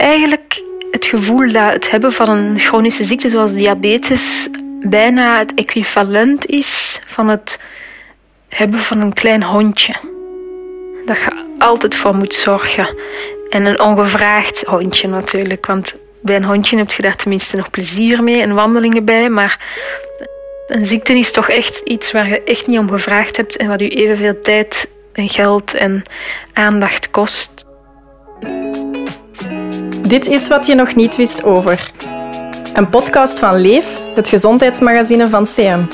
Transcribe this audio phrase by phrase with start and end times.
[0.00, 4.48] eigenlijk het gevoel dat het hebben van een chronische ziekte zoals diabetes
[4.80, 7.60] bijna het equivalent is van het
[8.48, 9.94] hebben van een klein hondje.
[11.06, 12.96] Dat je altijd voor moet zorgen.
[13.48, 18.22] En een ongevraagd hondje natuurlijk, want bij een hondje heb je daar tenminste nog plezier
[18.22, 19.28] mee en wandelingen bij.
[19.28, 19.58] Maar
[20.66, 23.80] een ziekte is toch echt iets waar je echt niet om gevraagd hebt en wat
[23.80, 26.02] je evenveel tijd en geld en
[26.52, 27.64] aandacht kost.
[30.10, 31.90] Dit is wat je nog niet wist over.
[32.74, 35.84] Een podcast van Leef, het gezondheidsmagazine van CM.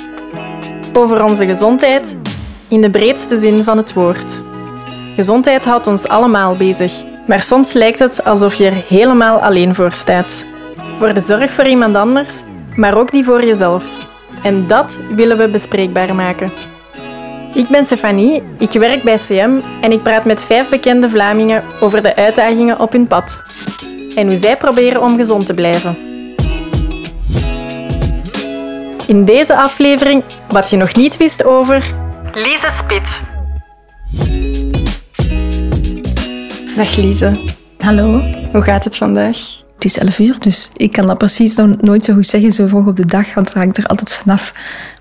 [0.92, 2.16] Over onze gezondheid
[2.68, 4.40] in de breedste zin van het woord.
[5.14, 6.92] Gezondheid houdt ons allemaal bezig,
[7.26, 10.44] maar soms lijkt het alsof je er helemaal alleen voor staat.
[10.94, 12.42] Voor de zorg voor iemand anders,
[12.76, 13.84] maar ook die voor jezelf.
[14.42, 16.52] En dat willen we bespreekbaar maken.
[17.54, 22.02] Ik ben Stefanie, ik werk bij CM en ik praat met vijf bekende Vlamingen over
[22.02, 23.42] de uitdagingen op hun pad.
[24.16, 25.96] En hoe zij proberen om gezond te blijven.
[29.06, 31.94] In deze aflevering wat je nog niet wist over
[32.32, 33.20] Lise Spit.
[36.76, 37.54] Dag Lise.
[37.78, 38.20] Hallo.
[38.52, 39.38] Hoe gaat het vandaag?
[39.74, 42.66] Het is 11 uur, dus ik kan dat precies nog nooit zo goed zeggen zo
[42.66, 44.52] vroeg op de dag, want het hangt er altijd vanaf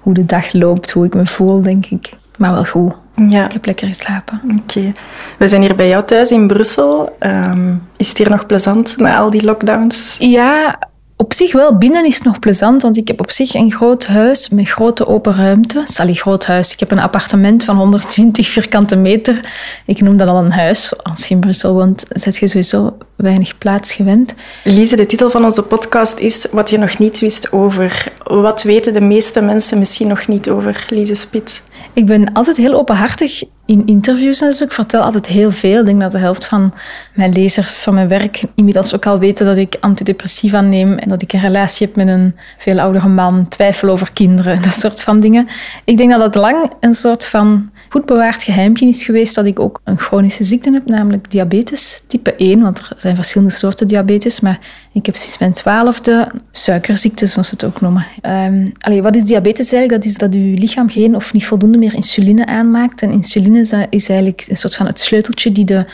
[0.01, 2.09] hoe de dag loopt, hoe ik me voel, denk ik.
[2.37, 3.04] Maar wel goed.
[3.15, 3.45] Ja.
[3.45, 4.41] Ik heb lekker geslapen.
[4.59, 4.93] Oké.
[5.37, 7.15] We zijn hier bij jou thuis in Brussel.
[7.19, 10.15] Um, is het hier nog plezant na al die lockdowns?
[10.19, 10.79] Ja,
[11.17, 11.77] op zich wel.
[11.77, 15.07] Binnen is het nog plezant, want ik heb op zich een groot huis met grote
[15.07, 15.81] open ruimte.
[15.83, 16.73] Sally, groot huis.
[16.73, 19.39] Ik heb een appartement van 120 vierkante meter.
[19.85, 21.03] Ik noem dat al een huis.
[21.03, 24.33] Als je in Brussel woont, zet je sowieso weinig plaats gewend.
[24.63, 28.11] Lise, de titel van onze podcast is Wat je nog niet wist over.
[28.23, 31.61] Wat weten de meeste mensen misschien nog niet over Lise Spit?
[31.95, 34.63] Ik ben altijd heel openhartig in interviews en zo.
[34.63, 35.79] Ik vertel altijd heel veel.
[35.79, 36.73] Ik denk dat de helft van
[37.13, 41.21] mijn lezers van mijn werk inmiddels ook al weten dat ik antidepressiva neem en dat
[41.21, 45.19] ik een relatie heb met een veel oudere man, twijfel over kinderen, dat soort van
[45.19, 45.47] dingen.
[45.83, 49.59] Ik denk dat het lang een soort van goed bewaard geheimpje is geweest dat ik
[49.59, 54.39] ook een chronische ziekte heb, namelijk diabetes type 1, want er zijn verschillende soorten diabetes,
[54.39, 54.59] maar
[54.91, 58.05] ik heb sinds mijn twaalfde suikerziekte, zoals ze het ook noemen.
[58.21, 60.03] Um, allee, wat is diabetes eigenlijk?
[60.03, 63.01] Dat is dat uw lichaam geen of niet voldoende meer insuline aanmaakt.
[63.01, 65.85] En insuline is eigenlijk een soort van het sleuteltje die de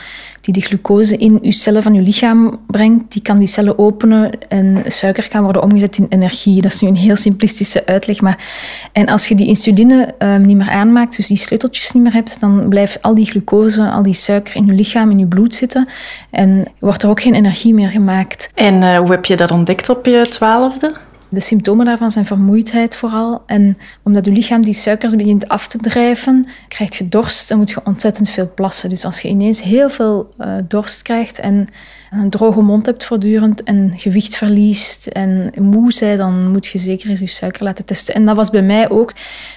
[0.42, 4.30] die de glucose in je cellen van je lichaam brengt, die kan die cellen openen
[4.48, 6.62] en suiker kan worden omgezet in energie.
[6.62, 8.20] Dat is nu een heel simplistische uitleg.
[8.20, 8.44] Maar,
[8.92, 12.40] en als je die insuline um, niet meer aanmaakt, dus die sleuteltjes niet meer hebt,
[12.40, 15.88] dan blijft al die glucose, al die suiker in je lichaam, in je bloed zitten
[16.30, 18.50] en wordt er ook geen energie meer gemaakt.
[18.54, 20.92] En uh, hoe heb je dat ontdekt op je twaalfde?
[21.32, 23.42] De symptomen daarvan zijn vermoeidheid vooral.
[23.46, 27.70] En omdat je lichaam die suikers begint af te drijven, krijg je dorst en moet
[27.70, 28.88] je ontzettend veel plassen.
[28.88, 31.68] Dus als je ineens heel veel uh, dorst krijgt en
[32.10, 37.10] een droge mond hebt voortdurend en gewicht verliest en moe bent, dan moet je zeker
[37.10, 38.14] eens je suiker laten testen.
[38.14, 39.12] En dat was bij mij ook.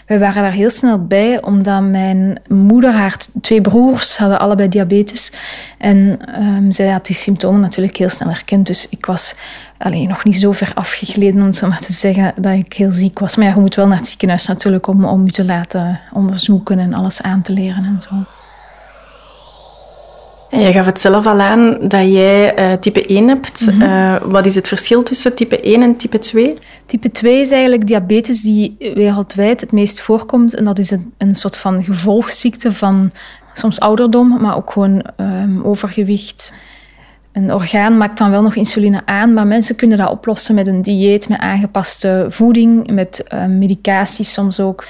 [0.06, 5.32] Wij waren daar heel snel bij, omdat mijn moeder, haar twee broers, hadden allebei diabetes.
[5.78, 8.68] En um, zij had die symptomen natuurlijk heel snel herkend.
[8.68, 9.36] Dus ik was
[9.78, 12.92] alleen nog niet zo ver afgegleden, om het zo maar te zeggen, dat ik heel
[12.92, 13.36] ziek was.
[13.36, 16.80] Maar ja, je moet wel naar het ziekenhuis natuurlijk om, om je te laten onderzoeken
[16.80, 18.16] en alles aan te leren en zo.
[20.50, 23.66] En je gaf het zelf al aan dat jij uh, type 1 hebt.
[23.66, 23.82] Mm -hmm.
[23.82, 26.58] uh, wat is het verschil tussen type 1 en type 2?
[26.86, 30.56] Type 2 is eigenlijk diabetes die wereldwijd het meest voorkomt.
[30.56, 33.12] En dat is een, een soort van gevolgsziekte van
[33.54, 36.54] soms ouderdom, maar ook gewoon um, overgewicht.
[37.36, 40.82] Een orgaan maakt dan wel nog insuline aan, maar mensen kunnen dat oplossen met een
[40.82, 44.86] dieet, met aangepaste voeding, met uh, medicatie soms ook.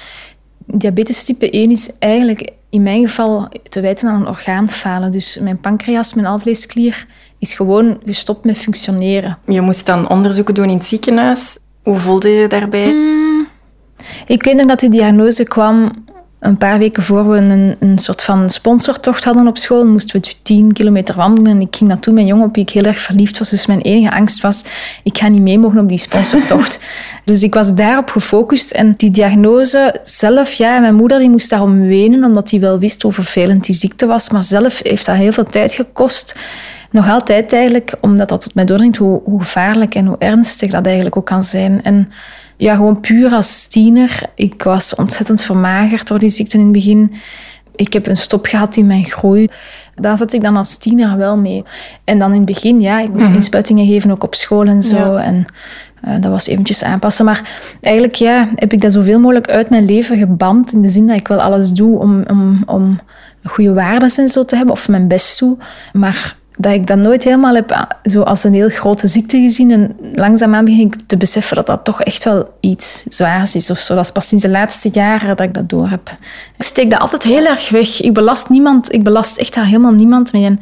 [0.66, 5.12] Diabetes type 1 is eigenlijk in mijn geval te wijten aan een orgaanfalen.
[5.12, 7.06] Dus mijn pancreas, mijn alvleesklier,
[7.38, 9.38] is gewoon gestopt met functioneren.
[9.46, 11.58] Je moest dan onderzoeken doen in het ziekenhuis.
[11.82, 12.92] Hoe voelde je daarbij?
[12.92, 13.46] Mm,
[14.26, 15.90] ik weet nog dat die diagnose kwam
[16.40, 20.32] een paar weken voor we een, een soort van sponsortocht hadden op school, moesten we
[20.42, 21.50] 10 kilometer wandelen.
[21.50, 23.50] En ik ging naartoe met een jongen op wie ik heel erg verliefd was.
[23.50, 24.64] Dus mijn enige angst was,
[25.02, 26.80] ik ga niet mee mogen op die sponsortocht.
[27.24, 28.70] dus ik was daarop gefocust.
[28.70, 33.02] En die diagnose zelf, ja, mijn moeder die moest daarom wenen, omdat hij wel wist
[33.02, 34.30] hoe vervelend die ziekte was.
[34.30, 36.36] Maar zelf heeft dat heel veel tijd gekost.
[36.90, 40.84] Nog altijd eigenlijk, omdat dat tot mij doordringt hoe, hoe gevaarlijk en hoe ernstig dat
[40.84, 41.82] eigenlijk ook kan zijn.
[41.82, 42.12] En
[42.56, 44.20] ja, gewoon puur als tiener.
[44.34, 47.14] Ik was ontzettend vermagerd door die ziekte in het begin.
[47.76, 49.48] Ik heb een stop gehad in mijn groei.
[49.94, 51.64] Daar zat ik dan als tiener wel mee.
[52.04, 54.96] En dan in het begin, ja, ik moest inspuitingen geven, ook op school en zo.
[54.96, 55.22] Ja.
[55.22, 55.44] En
[56.08, 57.24] uh, dat was eventjes aanpassen.
[57.24, 57.50] Maar
[57.80, 60.72] eigenlijk ja, heb ik dat zoveel mogelijk uit mijn leven geband.
[60.72, 62.98] In de zin dat ik wel alles doe om, om, om
[63.44, 65.56] goede waarden en zo te hebben, of mijn best doe.
[65.92, 69.70] Maar dat ik dat nooit helemaal heb zo als een heel grote ziekte gezien.
[69.70, 73.70] En langzaamaan begin ik te beseffen dat dat toch echt wel iets zwaars is.
[73.70, 73.94] Of zo.
[73.94, 76.16] Dat is pas sinds de laatste jaren dat ik dat door heb.
[76.56, 78.00] Ik steek dat altijd heel erg weg.
[78.00, 78.92] Ik belast niemand.
[78.92, 80.44] Ik belast echt daar helemaal niemand mee.
[80.44, 80.58] In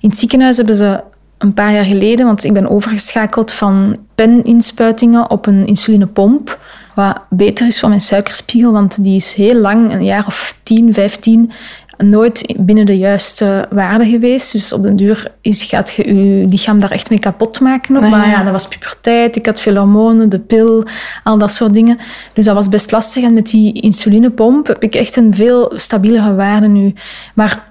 [0.00, 1.00] het ziekenhuis hebben ze
[1.38, 6.58] een paar jaar geleden, want ik ben overgeschakeld van peninspuitingen op een insulinepomp.
[6.94, 10.94] Wat beter is voor mijn suikerspiegel, want die is heel lang, een jaar of 10,
[10.94, 11.52] 15,
[11.96, 14.52] nooit binnen de juiste waarde geweest.
[14.52, 17.96] Dus op den duur is, gaat je je lichaam daar echt mee kapot maken.
[17.96, 18.30] Ah, maar ja.
[18.30, 20.84] ja, dat was puberteit, ik had veel hormonen, de pil,
[21.24, 21.98] al dat soort dingen.
[22.34, 23.24] Dus dat was best lastig.
[23.24, 26.94] En met die insulinepomp heb ik echt een veel stabielere waarde nu.
[27.34, 27.64] Maar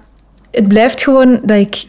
[0.50, 1.86] het blijft gewoon dat ik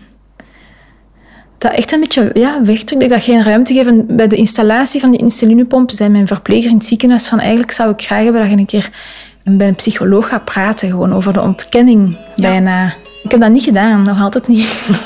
[1.58, 3.88] dat echt een beetje ja, wegdruk, dat ik dat geen ruimte geef.
[3.88, 7.72] En bij de installatie van die insulinepomp zei mijn verpleger in het ziekenhuis van eigenlijk
[7.72, 8.90] zou ik graag hebben dat je een keer
[9.56, 12.94] bij een psycholoog gaat praten, gewoon over de ontkenning bijna.
[13.24, 14.90] Ik heb dat niet gedaan, nog altijd niet.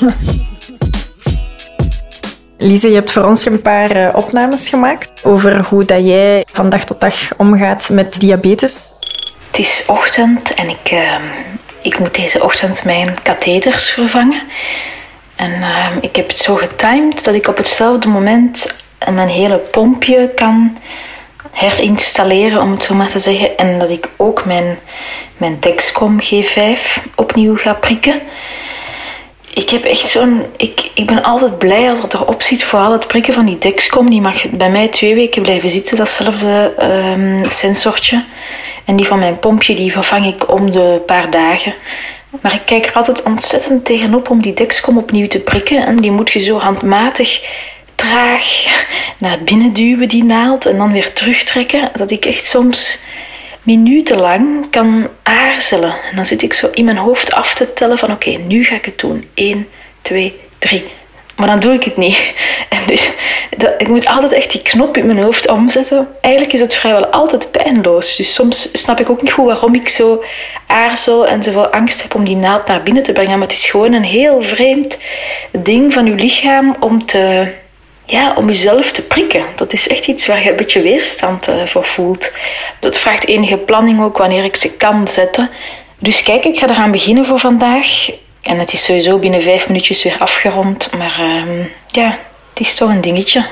[2.58, 6.68] Lise, je hebt voor ons een paar eh, opnames gemaakt over hoe dat jij van
[6.68, 8.92] dag tot dag omgaat met diabetes.
[9.46, 11.22] Het is ochtend en ik, ehm,
[11.82, 14.42] ik moet deze ochtend mijn katheters vervangen.
[15.36, 18.74] En ehm, ik heb het zo getimed dat ik op hetzelfde moment
[19.10, 20.76] mijn hele pompje kan
[21.52, 23.56] herinstalleren, om het zo maar te zeggen.
[23.56, 24.78] En dat ik ook mijn,
[25.36, 28.20] mijn Dexcom G5 opnieuw ga prikken.
[29.54, 30.42] Ik heb echt zo'n...
[30.56, 34.10] Ik, ik ben altijd blij als het erop zit, vooral het prikken van die Dexcom.
[34.10, 38.24] Die mag bij mij twee weken blijven zitten, datzelfde ehm, sensortje.
[38.84, 41.74] En die van mijn pompje, die vervang ik om de paar dagen.
[42.40, 45.86] Maar ik kijk er altijd ontzettend tegenop om die Dexcom opnieuw te prikken.
[45.86, 47.40] En die moet je zo handmatig
[49.18, 50.66] naar binnen duwen, die naald.
[50.66, 51.90] En dan weer terugtrekken.
[51.94, 52.98] Dat ik echt soms
[53.62, 55.94] minutenlang kan aarzelen.
[56.10, 58.74] En dan zit ik zo in mijn hoofd af te tellen van oké, nu ga
[58.74, 59.28] ik het doen.
[59.34, 59.68] 1,
[60.02, 60.84] 2, 3.
[61.36, 62.20] Maar dan doe ik het niet.
[62.68, 63.10] En dus
[63.78, 66.08] ik moet altijd echt die knop in mijn hoofd omzetten.
[66.20, 68.16] Eigenlijk is het vrijwel altijd pijnloos.
[68.16, 70.24] Dus soms snap ik ook niet goed waarom ik zo
[70.66, 73.38] aarzel en zoveel angst heb om die naald naar binnen te brengen.
[73.38, 74.98] Maar het is gewoon een heel vreemd
[75.50, 77.52] ding van je lichaam om te
[78.12, 79.44] ja, om jezelf te prikken.
[79.56, 82.32] Dat is echt iets waar je een beetje weerstand uh, voor voelt.
[82.80, 85.50] Dat vraagt enige planning ook wanneer ik ze kan zetten.
[85.98, 88.10] Dus kijk, ik ga eraan beginnen voor vandaag.
[88.42, 90.90] En het is sowieso binnen vijf minuutjes weer afgerond.
[90.98, 92.18] Maar uh, ja,
[92.50, 93.44] het is toch een dingetje.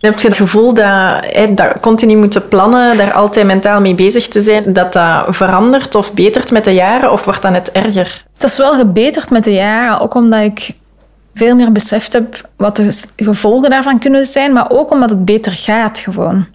[0.00, 4.28] Heb je het gevoel dat, hè, dat continu moeten plannen, daar altijd mentaal mee bezig
[4.28, 8.24] te zijn, dat dat verandert of betert met de jaren of wordt dat net erger?
[8.34, 10.70] Het is wel gebeterd met de jaren, ook omdat ik
[11.36, 15.52] veel meer beseft heb wat de gevolgen daarvan kunnen zijn, maar ook omdat het beter
[15.52, 16.46] gaat gewoon.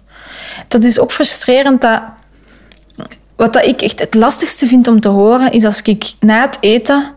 [0.68, 2.02] Dat is ook frustrerend dat...
[3.36, 6.56] Wat dat ik echt het lastigste vind om te horen, is als ik na het
[6.60, 7.14] eten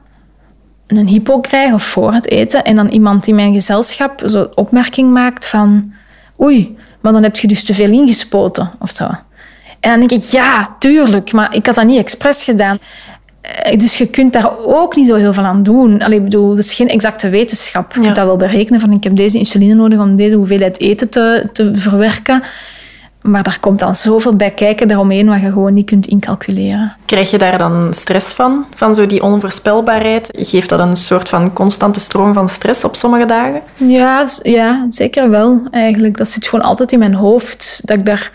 [0.87, 5.11] een hypo krijg, of voor het eten, en dan iemand in mijn gezelschap zo opmerking
[5.11, 5.93] maakt van
[6.41, 9.03] oei, maar dan heb je dus te veel ingespoten, of zo.
[9.79, 12.77] En dan denk ik, ja, tuurlijk, maar ik had dat niet expres gedaan.
[13.77, 16.01] Dus je kunt daar ook niet zo heel veel aan doen.
[16.01, 17.91] Allee, ik bedoel, het is geen exacte wetenschap.
[17.93, 18.03] Je Ja.
[18.05, 21.49] kunt dat wel berekenen van ik heb deze insuline nodig om deze hoeveelheid eten te,
[21.51, 22.41] te verwerken.
[23.21, 26.95] Maar daar komt dan zoveel bij kijken daaromheen wat je gewoon niet kunt incalculeren.
[27.05, 28.65] Krijg je daar dan stress van?
[28.75, 30.29] Van zo die onvoorspelbaarheid?
[30.31, 33.61] Geeft dat een soort van constante stroom van stress op sommige dagen?
[33.75, 36.17] Ja, ja, zeker wel eigenlijk.
[36.17, 37.81] Dat zit gewoon altijd in mijn hoofd.
[37.83, 38.31] Dat, ik daar,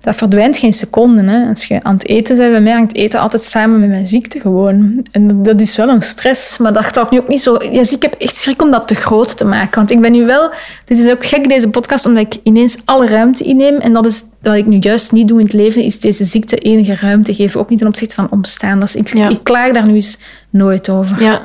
[0.00, 1.22] dat verdwijnt geen seconde.
[1.22, 1.48] Hè.
[1.48, 4.40] Als je aan het eten bent, bij mij hangt eten altijd samen met mijn ziekte
[4.40, 5.06] gewoon.
[5.12, 6.58] En dat, is wel een stress.
[6.58, 7.62] Maar dat ik nu ook niet zo...
[7.70, 9.74] Ja, zie, ik heb echt schrik om dat te groot te maken.
[9.74, 10.52] Want ik ben nu wel...
[10.84, 13.76] Dit is ook gek, deze podcast, omdat ik ineens alle ruimte inneem.
[13.76, 16.56] En dat is wat ik nu juist niet doe in het leven, is deze ziekte
[16.56, 17.60] enige ruimte geven.
[17.60, 18.96] Ook niet ten opzichte van omstaanders.
[18.96, 19.28] Ik, Ja.
[19.28, 20.18] ik klaag daar nu eens
[20.50, 21.40] nooit over Ja.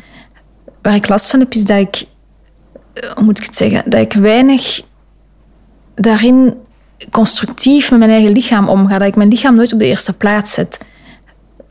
[0.81, 2.03] waar ik last van heb, is dat ik,
[3.15, 4.81] hoe moet ik het zeggen, dat ik weinig
[5.95, 6.53] daarin
[7.11, 8.97] constructief met mijn eigen lichaam omga.
[8.97, 10.77] Dat ik mijn lichaam nooit op de eerste plaats zet.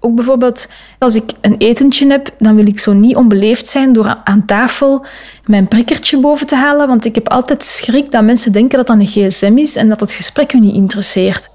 [0.00, 4.20] Ook bijvoorbeeld, als ik een etentje heb, dan wil ik zo niet onbeleefd zijn door
[4.24, 5.04] aan tafel
[5.44, 6.88] mijn prikkertje boven te halen.
[6.88, 10.00] Want ik heb altijd schrik dat mensen denken dat dat een gsm is en dat
[10.00, 11.48] het gesprek u niet interesseert.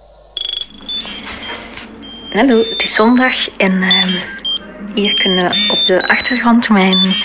[2.33, 4.09] Hallo, het is zondag en ehm,
[4.95, 7.15] hier kunnen op de achtergrond mijn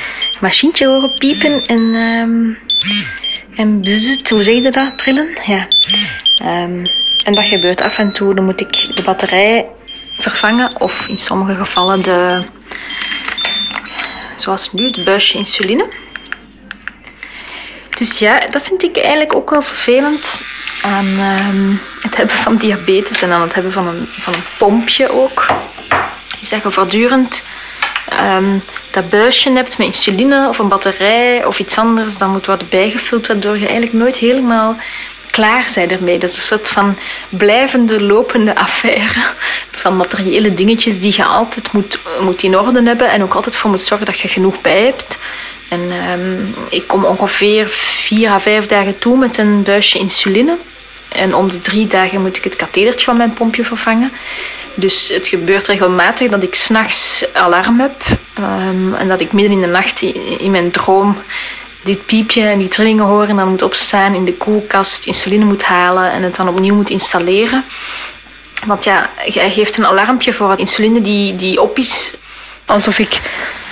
[0.40, 2.70] machientje horen piepen en, ehm
[3.56, 5.38] en bzzzt, hoe zeg je dat, trillen?
[5.46, 5.66] Ja.
[6.38, 6.84] Ehm,
[7.24, 8.34] en dat gebeurt af en toe.
[8.34, 9.66] Dan moet ik de batterij
[10.18, 12.44] vervangen of in sommige gevallen de,
[14.36, 15.86] zoals nu, het buisje insuline.
[17.98, 20.42] Dus ja, dat vind ik eigenlijk ook wel vervelend
[20.82, 25.10] aan ehm, het hebben van diabetes en aan het hebben van een, van een pompje
[25.10, 25.46] ook.
[26.40, 27.42] Is dat voortdurend
[28.08, 28.58] ehm,
[28.92, 33.26] dat buisje hebt met insuline of een batterij of iets anders, dan moet worden bijgevuld,
[33.26, 34.76] waardoor je eigenlijk nooit helemaal
[35.30, 36.18] klaar zijn ermee.
[36.18, 39.22] Dat is een soort van blijvende, lopende affaire
[39.70, 43.70] van materiële dingetjes die je altijd moet, moet in orde hebben en ook altijd voor
[43.70, 45.18] moet zorgen dat je genoeg bij hebt.
[45.68, 50.56] En ehm, ik kom ongeveer vier à vijf dagen toe met een buisje insuline.
[51.08, 54.12] En om de drie dagen moet ik het kathedertje van mijn pompje vervangen.
[54.74, 58.02] Dus het gebeurt regelmatig dat ik s'nachts alarm heb.
[58.38, 60.02] Um, en dat ik midden in de nacht
[60.38, 61.16] in mijn droom
[61.82, 63.28] dit piepje en die trillingen horen.
[63.28, 66.90] En dan moet opstaan in de koelkast, insuline moet halen en het dan opnieuw moet
[66.90, 67.64] installeren.
[68.66, 72.14] Want ja, jij geeft een alarmpje voor insuline die, die op is.
[72.64, 73.20] Alsof ik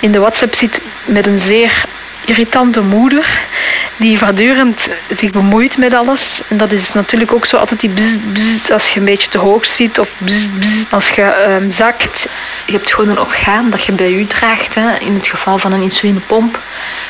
[0.00, 1.84] in de WhatsApp zit met een zeer
[2.30, 3.48] irritante moeder
[3.96, 6.40] die voortdurend zich bemoeit met alles.
[6.48, 9.66] En dat is natuurlijk ook zo altijd die bzz, als je een beetje te hoog
[9.66, 12.28] zit of bzz, als je um, zakt.
[12.66, 14.74] Je hebt gewoon een orgaan dat je bij je draagt.
[14.74, 14.98] Hè.
[14.98, 16.58] In het geval van een insulinepomp,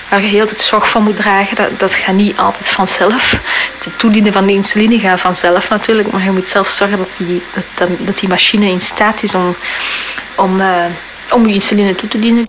[0.08, 3.40] waar je heel tijd zorg van moet dragen, dat, dat gaat niet altijd vanzelf.
[3.84, 7.42] Het toedienen van de insuline gaat vanzelf natuurlijk, maar je moet zelf zorgen dat die,
[7.74, 9.56] dat, dat die machine in staat is om,
[10.36, 10.84] om, uh,
[11.30, 12.46] om je insuline toe te dienen.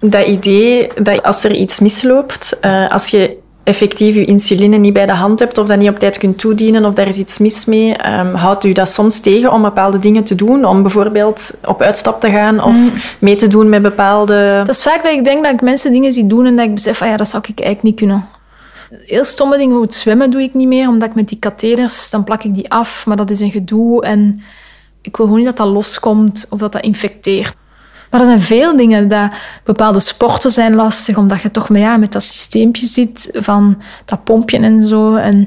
[0.00, 3.36] Dat idee dat als er iets misloopt, uh, als je
[3.68, 6.84] effectief je insuline niet bij de hand hebt of dat niet op tijd kunt toedienen
[6.84, 10.24] of daar is iets mis mee, um, houdt u dat soms tegen om bepaalde dingen
[10.24, 10.64] te doen?
[10.64, 12.92] Om bijvoorbeeld op uitstap te gaan of mm.
[13.18, 14.62] mee te doen met bepaalde...
[14.64, 16.74] Dat is vaak dat ik denk dat ik mensen dingen zie doen en dat ik
[16.74, 18.28] besef, ah ja, dat zou ik eigenlijk niet kunnen.
[19.06, 22.10] Heel stomme dingen, hoe het zwemmen doe ik niet meer, omdat ik met die kateders,
[22.10, 24.42] dan plak ik die af, maar dat is een gedoe en
[25.02, 27.54] ik wil gewoon niet dat dat loskomt of dat dat infecteert.
[28.10, 29.08] Maar er zijn veel dingen.
[29.08, 29.30] Dat
[29.64, 34.24] bepaalde sporten zijn lastig, omdat je toch met, ja, met dat systeempje zit van dat
[34.24, 35.14] pompje en zo.
[35.14, 35.38] En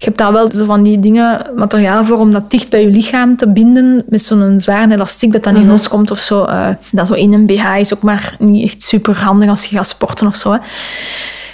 [0.00, 2.90] je hebt daar wel zo van die dingen, materiaal voor om dat dicht bij je
[2.90, 6.44] lichaam te binden met zo'n zware elastiek dat dan niet mm loskomt of zo.
[6.44, 9.76] Uh, dat zo in een BH is ook maar niet echt super handig als je
[9.76, 10.52] gaat sporten of zo.
[10.52, 10.58] Hè.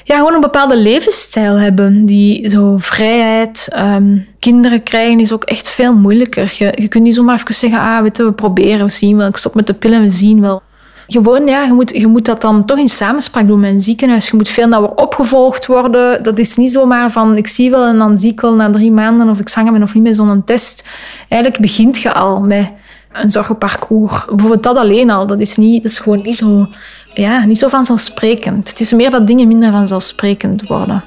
[0.06, 2.04] Ja, gewoon een bepaalde levensstijl hebben.
[2.04, 6.54] Die zo vrijheid, um, kinderen krijgen is ook echt veel moeilijker.
[6.58, 9.26] Je, je kunt niet zomaar even zeggen, ah, weet je, we proberen, we zien wel.
[9.26, 10.62] Ik stop met de pillen, we zien wel.
[11.06, 14.28] Gewoon, ja, je moet, je moet dat dan toch in samenspraak doen met een ziekenhuis.
[14.28, 16.22] Je moet veel nauwer opgevolgd worden.
[16.22, 18.92] Dat is niet zomaar van, ik zie wel en dan zie ik wel na drie
[18.92, 20.88] maanden of ik zwanger ben of niet met zo'n test.
[21.28, 22.72] Eigenlijk begint je al met
[23.12, 24.24] een zorgparcours.
[24.24, 26.68] Bijvoorbeeld dat alleen al, dat is, niet, dat is gewoon niet zo
[27.16, 28.68] ja, niet zo vanzelfsprekend.
[28.68, 31.04] Het is meer dat dingen minder vanzelfsprekend worden.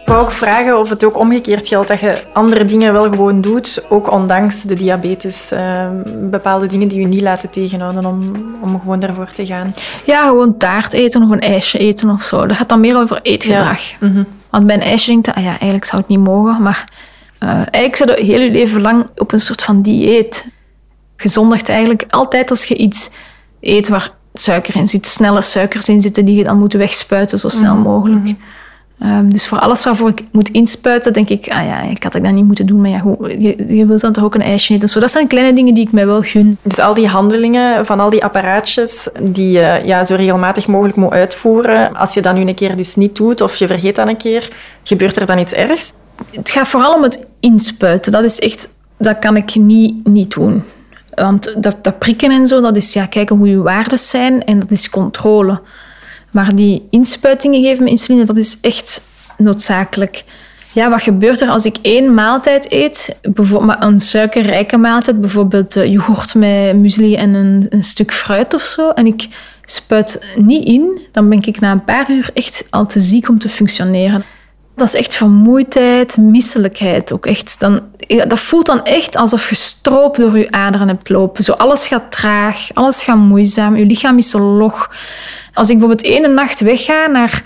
[0.00, 3.40] Ik wou ook vragen of het ook omgekeerd geldt dat je andere dingen wel gewoon
[3.40, 5.52] doet, ook ondanks de diabetes.
[5.52, 5.88] Uh,
[6.30, 8.24] bepaalde dingen die je niet laten tegenhouden om,
[8.62, 9.74] om gewoon daarvoor te gaan.
[10.04, 12.46] Ja, gewoon taart eten of een ijsje eten of zo.
[12.46, 13.90] Dat gaat dan meer over eetgedrag.
[13.90, 13.96] Ja.
[14.00, 14.24] Mhm.
[14.50, 16.88] Want bij een ijsje denk je, ah ja, eigenlijk zou het niet mogen, maar
[17.42, 20.46] uh, eigenlijk zou je heel je leven lang op een soort van dieet.
[21.16, 23.10] Gezondigd eigenlijk altijd als je iets
[23.60, 27.48] eet waar suiker in zit, snelle suikers in zitten die je dan moet wegspuiten zo
[27.48, 27.82] snel mhm.
[27.82, 28.22] mogelijk.
[28.22, 28.34] Mhm.
[28.98, 32.22] Ehm, dus voor alles waarvoor ik moet inspuiten, denk ik, ah ja, ik had dat
[32.22, 34.88] niet moeten doen, maar ja, goed, je, je wilt dan toch ook een ijsje eten.
[34.88, 36.58] Zo, dat zijn kleine dingen die ik mij wel gun.
[36.62, 41.12] Dus al die handelingen van al die apparaatjes die je ja, zo regelmatig mogelijk moet
[41.12, 44.16] uitvoeren, als je dat nu een keer dus niet doet of je vergeet dat een
[44.16, 45.92] keer, gebeurt er dan iets ergs?
[46.30, 48.12] Het gaat vooral om het inspuiten.
[48.12, 50.62] Dat is echt, dat kan ik niet, niet doen.
[51.14, 54.58] Want dat, dat prikken en zo, dat is ja, kijken hoe je waarden zijn en
[54.58, 55.60] dat is controle.
[56.30, 59.02] Maar die inspuitingen geven met insuline, dat is echt
[59.36, 60.24] noodzakelijk.
[60.72, 66.34] Ja, wat gebeurt er als ik één maaltijd eet, bijvoorbeeld een suikerrijke maaltijd, bijvoorbeeld yoghurt
[66.34, 69.28] met muesli en een, een stuk fruit of zo, en ik
[69.64, 73.38] spuit niet in, dan ben ik na een paar uur echt al te ziek om
[73.38, 74.24] te functioneren.
[74.76, 77.60] Dat is echt vermoeidheid, misselijkheid ook echt.
[77.60, 81.44] Dan, dat voelt dan echt alsof je stroop door je aderen hebt lopen.
[81.44, 84.90] Zo alles gaat traag, alles gaat moeizaam, je lichaam is zo log.
[85.52, 87.42] Als ik bijvoorbeeld ene nacht wegga naar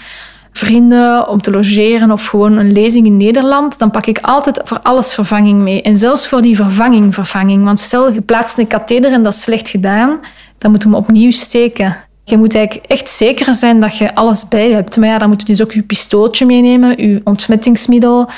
[0.53, 4.81] vrienden om te logeren of gewoon een lezing in Nederland, dan pak ik altijd voor
[4.83, 5.83] alles vervanging mee.
[5.83, 7.65] En zelfs voor die vervanging vervanging.
[7.65, 10.21] Want stel, je plaatst een katheder en dat is slecht gedaan,
[10.59, 12.08] dan moet je hem opnieuw steken.
[12.29, 14.97] Je moet eigenlijk echt zeker zijn dat je alles bij hebt.
[14.97, 18.29] Maar ja, dan moet je dus ook je pistooltje meenemen, je ontsmettingsmiddel.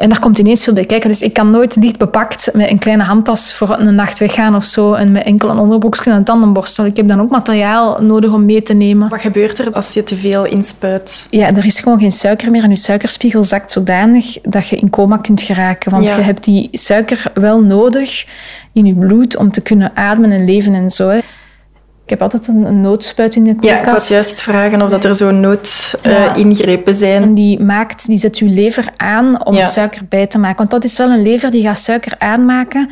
[0.00, 1.08] En daar komt ineens veel bij kijken.
[1.08, 4.64] Dus ik kan nooit licht bepakt met een kleine handtas voor een nacht weggaan of
[4.64, 4.92] zo.
[4.92, 6.84] En met enkel een onderbroekje en een tandenborstel.
[6.84, 9.08] Ik heb dan ook materiaal nodig om mee te nemen.
[9.08, 11.26] Wat gebeurt er als je te veel inspuit?
[11.30, 12.62] Ja, er is gewoon geen suiker meer.
[12.62, 15.90] En je suikerspiegel zakt zodanig dat je in coma kunt geraken.
[15.90, 18.26] Want je hebt die suiker wel nodig
[18.72, 21.20] in je bloed om te kunnen ademen en leven en zo.
[22.10, 23.84] Ik heb altijd een, noodspuit in de koelkast.
[23.84, 27.22] Ja, ik was juist vragen of dat er zo'n noodingrepen uh, zijn.
[27.22, 30.56] En die, maakt, die zet je lever aan om suiker bij te maken.
[30.56, 32.88] Want dat is wel een lever die gaat suiker aanmaken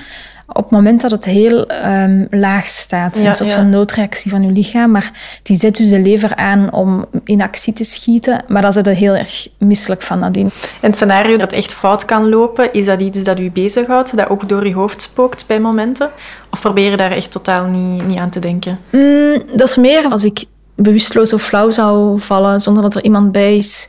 [0.52, 3.20] op het moment dat het heel ehm, laag staat.
[3.20, 3.56] Ja, een soort ja.
[3.56, 4.90] van noodreactie van je lichaam.
[4.90, 5.12] Maar
[5.42, 8.44] die zet dus de lever aan om in actie te schieten.
[8.46, 10.50] Maar dat is er heel erg misselijk van nadien.
[10.80, 14.28] En het scenario dat echt fout kan lopen, is dat iets dat u bezighoudt, dat
[14.28, 16.10] ook door uw hoofd spookt bij momenten?
[16.50, 18.78] Of probeer je daar echt totaal niet, niet aan te denken?
[18.90, 23.32] Mm, dat is meer als ik bewusteloos of flauw zou vallen zonder dat er iemand
[23.32, 23.88] bij is.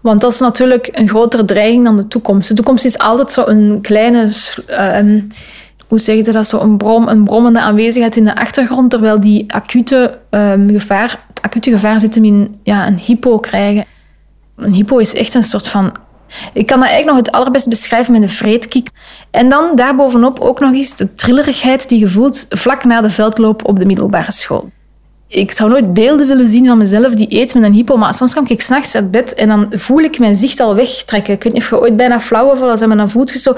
[0.00, 2.48] Want dat is natuurlijk een grotere dreiging dan de toekomst.
[2.48, 4.32] De toekomst is altijd zo een kleine,
[4.66, 5.20] ehm,
[5.90, 9.52] hoe zeg je dat, zo een, brom, een brommende aanwezigheid in de achtergrond, terwijl die
[9.52, 13.84] acute, ehm, gevaar, het acute gevaar zit hem in ja, een hypo krijgen.
[14.56, 15.92] Een hypo is echt een soort van...
[16.52, 18.88] Ik kan dat eigenlijk nog het allerbest beschrijven met een vreedkick.
[19.30, 23.68] En dan daarbovenop ook nog eens de trillerigheid die je voelt vlak na de veldloop
[23.68, 24.70] op de middelbare school.
[25.28, 28.34] Ik zou nooit beelden willen zien van mezelf die eet met een hypo, maar soms
[28.34, 31.34] kom ik s'nachts uit bed en dan voel ik mijn zicht al wegtrekken.
[31.34, 33.54] Ik weet niet je ooit bijna flauw valt en dan voelt je zo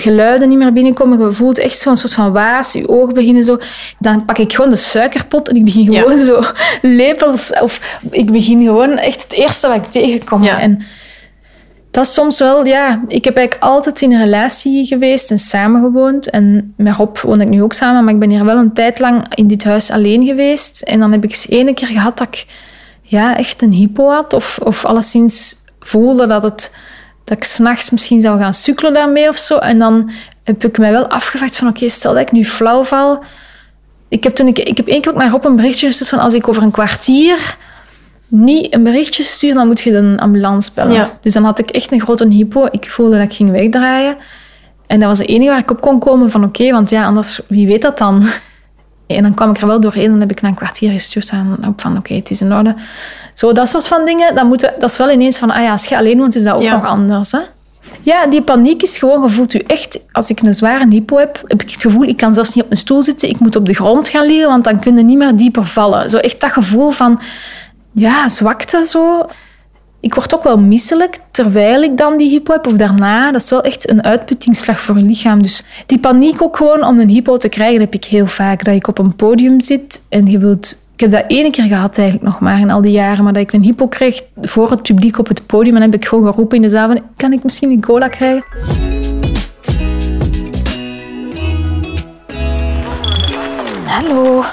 [0.00, 1.18] geluiden niet meer binnenkomen.
[1.18, 3.58] Je voelt echt zo'n soort van waas, je ogen beginnen zo.
[3.98, 6.00] Dan pak ik gewoon de suikerpot en ik begin Ja.
[6.00, 6.42] gewoon zo
[6.82, 10.42] lepels, of ik begin gewoon echt het eerste wat ik tegenkom.
[10.44, 10.60] Ja.
[10.60, 10.82] En
[11.90, 13.02] dat is soms wel, ja.
[13.06, 16.30] Ik heb eigenlijk altijd in een relatie geweest en samengewoond.
[16.30, 18.98] En met Rob woon ik nu ook samen, maar ik ben hier wel een tijd
[18.98, 20.82] lang in dit huis alleen geweest.
[20.82, 22.46] En dan heb ik eens ene keer gehad dat ik
[23.02, 24.32] ja, echt een hypo had.
[24.32, 26.76] Of, of alleszins voelde dat, het,
[27.26, 29.56] dat ik s'nachts misschien zou gaan sukkelen daarmee of zo.
[29.56, 30.10] En dan
[30.44, 33.24] heb ik mij wel afgevraagd van, oké, stel dat ik nu flauw val.
[34.08, 36.18] Ik heb, toen ik, ik heb één keer ook naar Rob een berichtje gestuurd van,
[36.18, 37.56] als ik over een kwartier
[38.28, 40.92] niet een berichtje stuur, dan moet je de ambulance bellen.
[40.92, 41.10] Ja.
[41.20, 42.68] Dus dan had ik echt een grote hypo.
[42.70, 44.16] Ik voelde dat ik ging wegdraaien.
[44.86, 47.40] En dat was het enige waar ik op kon komen van oké, want ja, anders,
[47.48, 48.24] wie weet dat dan?
[49.06, 51.30] En dan kwam ik er wel doorheen en dan heb ik na een kwartier gestuurd
[51.30, 52.74] aan, op van oké, het is in orde.
[53.34, 55.84] Zo, dat soort van dingen, dat, moeten, dat is wel ineens van, ah ja, als
[55.86, 56.74] je alleen woont, is dat ook Ja.
[56.76, 57.32] nog anders.
[57.32, 57.38] Hè?
[58.02, 61.40] Ja, die paniek is gewoon, je voelt je echt, als ik een zware hypo heb,
[61.44, 63.66] heb ik het gevoel, ik kan zelfs niet op een stoel zitten, ik moet op
[63.66, 66.10] de grond gaan liggen, want dan kun je niet meer dieper vallen.
[66.10, 67.20] Zo echt dat gevoel van,
[67.92, 69.26] ja, zwakte zo.
[70.06, 73.32] Ik word ook wel misselijk terwijl ik dan die hypo heb of daarna.
[73.32, 75.42] Dat is wel echt een uitputtingsslag voor je lichaam.
[75.42, 78.64] Dus die paniek ook gewoon om een hypo te krijgen, heb ik heel vaak.
[78.64, 80.84] Dat ik op een podium zit en je wilt...
[80.94, 83.42] Ik heb dat ene keer gehad eigenlijk nog maar in al die jaren, maar dat
[83.42, 86.24] ik een hypo kreeg voor het publiek op het podium en dan heb ik gewoon
[86.24, 88.44] geroepen in de zaal van, kan ik misschien een cola krijgen?
[93.84, 94.44] Hallo.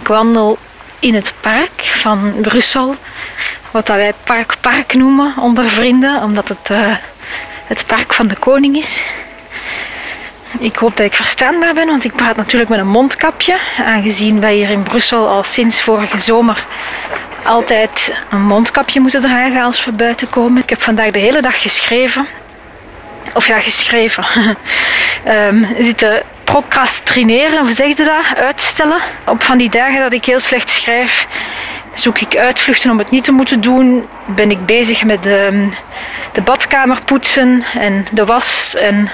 [0.00, 0.58] Ik wandel
[1.00, 2.94] in het park van Brussel.
[3.70, 6.96] Wat wij Park Park noemen onder vrienden, omdat het eh,
[7.66, 9.04] het park van de koning is.
[10.58, 13.56] Ik hoop dat ik verstaanbaar ben, want ik praat natuurlijk met een mondkapje.
[13.84, 16.66] Aangezien wij hier in Brussel al sinds vorige zomer
[17.44, 20.62] altijd een mondkapje moeten dragen als we buiten komen.
[20.62, 22.26] Ik heb vandaag de hele dag geschreven.
[23.34, 24.24] Of ja, geschreven.
[25.24, 28.36] Ehm zitten procrastineren, hoe zeg je dat?
[28.36, 29.00] Uitstellen.
[29.26, 31.26] Op van die dagen dat ik heel slecht schrijf,
[31.92, 34.06] zoek ik uitvluchten om het niet te moeten doen.
[34.26, 35.68] Ben ik bezig met de,
[36.32, 38.74] de badkamer poetsen en de was.
[38.74, 39.10] En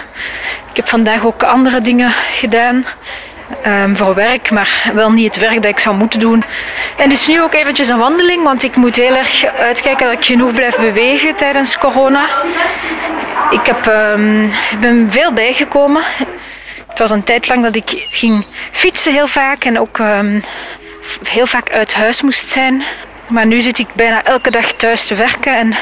[0.71, 2.85] ik heb vandaag ook andere dingen gedaan.
[3.63, 6.45] ehm, voor werk, maar wel niet het werk dat ik zou moeten doen.
[6.97, 10.25] En dus nu ook eventjes een wandeling, want ik moet heel erg uitkijken dat ik
[10.25, 12.29] genoeg blijf bewegen tijdens corona.
[13.51, 14.49] Ik heb, ehm,
[14.81, 16.03] ben veel bijgekomen.
[16.89, 20.41] Het was een tijd lang dat ik ging fietsen heel vaak en ook ehm,
[21.23, 22.83] heel vaak uit huis moest zijn.
[23.29, 25.75] Maar nu zit ik bijna elke dag thuis te werken en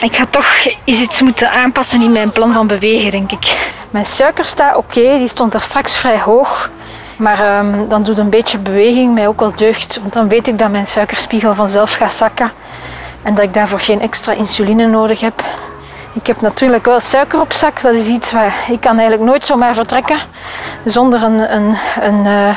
[0.00, 0.46] ik ga toch
[0.84, 3.56] iets moeten aanpassen in mijn plan van bewegen, denk ik.
[3.90, 6.70] Mijn suiker staat oké, die stond er straks vrij hoog.
[7.16, 10.58] Maar ehm, dan doet een beetje beweging mij ook wel deugd, want dan weet ik
[10.58, 12.50] dat mijn suikerspiegel vanzelf gaat zakken
[13.22, 15.42] en dat ik daarvoor geen extra insuline nodig heb.
[16.12, 17.80] Ik heb natuurlijk wel suiker op zak.
[17.80, 20.18] Dat is iets waar ik kan eigenlijk nooit zomaar vertrekken
[20.84, 22.56] zonder een, een, een, eh,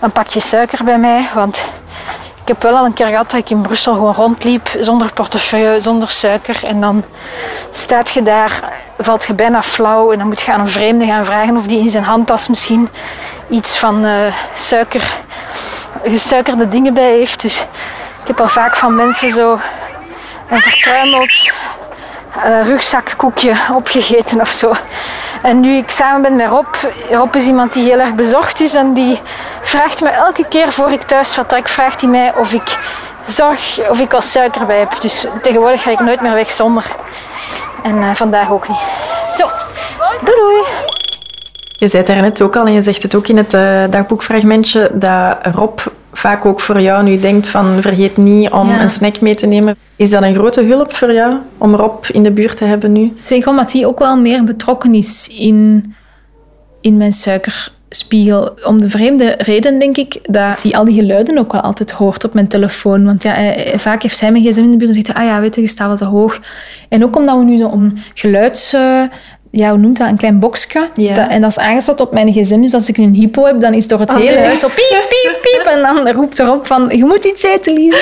[0.00, 1.28] een pakje suiker bij mij.
[1.34, 1.64] Want
[2.42, 5.80] ik heb wel al een keer gehad dat ik in Brussel gewoon rondliep zonder portefeuille,
[5.80, 6.64] zonder suiker.
[6.64, 7.04] En dan
[7.70, 11.24] staat je daar, valt je bijna flauw en dan moet je aan een vreemde gaan
[11.24, 12.88] vragen of die in zijn handtas misschien
[13.48, 15.16] iets van eh, suiker,
[16.02, 17.40] gesuikerde dingen bij heeft.
[17.40, 17.60] Dus
[18.20, 19.58] ik heb al vaak van mensen zo
[20.50, 21.52] een verkruimeld
[22.36, 24.72] eh, rugzakkoekje opgegeten of zo.
[25.42, 26.74] En nu ik samen ben met Rob,
[27.10, 29.20] Rob is iemand die heel erg bezocht is en die
[29.60, 32.78] vraagt me elke keer voor ik thuis vertrek, vraagt hij mij of ik
[33.22, 35.00] zorg of ik wat suiker bij heb.
[35.00, 36.84] Dus tegenwoordig ga ik nooit meer weg zonder.
[37.82, 38.78] En eh, vandaag ook niet.
[39.36, 39.50] Zo,
[40.24, 40.98] doei doei.
[41.80, 44.90] Je zei het daarnet ook al en je zegt het ook in het eh, dagboekfragmentje
[44.94, 45.78] dat Rob
[46.12, 48.80] vaak ook voor jou nu denkt van vergeet niet om Ja.
[48.82, 49.76] een snack mee te nemen.
[49.96, 53.16] Is dat een grote hulp voor jou om Rob in de buurt te hebben nu?
[53.22, 55.94] Zeker omdat hij ook wel meer betrokken is in
[56.80, 58.54] in mijn suikerspiegel.
[58.64, 62.24] Om de vreemde reden, denk ik, dat hij al die geluiden ook wel altijd hoort
[62.24, 63.04] op mijn telefoon.
[63.04, 65.40] Want ja, hij- vaak heeft hij mijn gsm in de buurt en zegt ah ja,
[65.40, 66.38] weet je, je staat wel zo hoog.
[66.88, 68.72] En ook omdat we nu zo'n geluids...
[68.72, 69.02] eh,
[69.50, 70.08] ja, hoe noemt dat?
[70.08, 70.90] Een klein boxje.
[70.94, 71.14] Ja.
[71.14, 72.60] Dat- en dat is aangesloten op mijn gsm.
[72.60, 74.44] Dus als ik een hypo heb, dan is door het Oh, hele nee.
[74.44, 75.66] huis zo piep, piep, piep.
[75.66, 78.00] En dan roept erop van, je moet iets eten, Lise.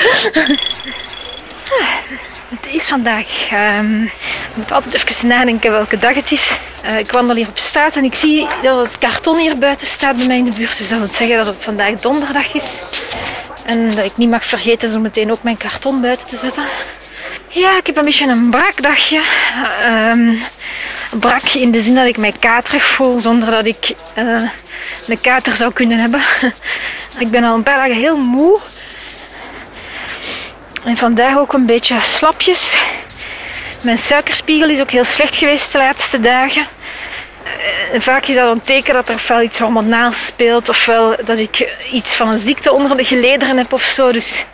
[2.49, 3.47] Het is vandaag.
[3.51, 4.11] ehm, ik
[4.55, 6.59] moet altijd even nadenken welke dag het is.
[6.83, 10.17] Eh, ik wandel hier op straat en ik zie dat het karton hier buiten staat
[10.17, 10.77] bij mij in de buurt.
[10.77, 12.79] Dus dat wil zeggen dat het vandaag donderdag is.
[13.65, 16.63] En dat ik niet mag vergeten zo meteen ook mijn karton buiten te zetten.
[17.47, 19.21] Ja, ik heb een beetje een brak dagje.
[21.09, 24.41] Brak in de zin dat ik mij katerig voel zonder dat ik eh,
[25.07, 26.21] een kater zou kunnen hebben.
[27.19, 28.59] ik ben al een paar dagen heel moe.
[30.83, 32.77] En vandaag ook een beetje slapjes.
[33.83, 36.67] Mijn suikerspiegel is ook heel slecht geweest de laatste dagen.
[37.93, 41.69] Eh, vaak is dat een teken dat er ofwel iets hormonaals speelt, ofwel dat ik
[41.91, 44.11] iets van een ziekte onder de gelederen heb of zo.
[44.11, 44.45] Dus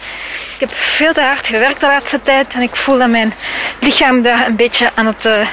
[0.53, 3.33] ik heb veel te hard gewerkt de laatste tijd en ik voel dat mijn
[3.79, 5.47] lichaam daar een beetje aan het, eh,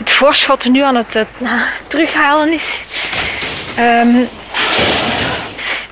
[0.00, 1.52] het voorschot nu aan het eh,
[1.86, 2.80] terughalen is.
[3.76, 4.24] Ehm,